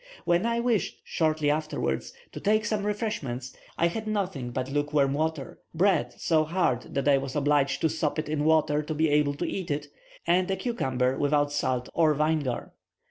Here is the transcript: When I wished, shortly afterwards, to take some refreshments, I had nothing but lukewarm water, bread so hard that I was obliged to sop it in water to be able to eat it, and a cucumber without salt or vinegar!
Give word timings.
When 0.25 0.47
I 0.47 0.59
wished, 0.59 0.99
shortly 1.03 1.51
afterwards, 1.51 2.11
to 2.31 2.39
take 2.39 2.65
some 2.65 2.87
refreshments, 2.87 3.55
I 3.77 3.85
had 3.85 4.07
nothing 4.07 4.49
but 4.49 4.71
lukewarm 4.71 5.13
water, 5.13 5.59
bread 5.75 6.19
so 6.19 6.43
hard 6.43 6.95
that 6.95 7.07
I 7.07 7.19
was 7.19 7.35
obliged 7.35 7.81
to 7.81 7.89
sop 7.89 8.17
it 8.17 8.27
in 8.27 8.43
water 8.43 8.81
to 8.81 8.95
be 8.95 9.11
able 9.11 9.35
to 9.35 9.45
eat 9.47 9.69
it, 9.69 9.89
and 10.25 10.49
a 10.49 10.55
cucumber 10.55 11.19
without 11.19 11.51
salt 11.51 11.87
or 11.93 12.15
vinegar! 12.15 12.73